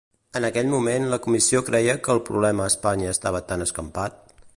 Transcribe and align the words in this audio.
En 0.37 0.45
aquell 0.47 0.69
moment 0.71 1.03
la 1.11 1.19
Comissió 1.25 1.61
creia 1.67 1.95
que 2.07 2.15
el 2.15 2.23
problema 2.31 2.65
a 2.65 2.73
Espanya 2.73 3.13
estava 3.17 3.43
tan 3.53 3.67
escampat? 3.67 4.19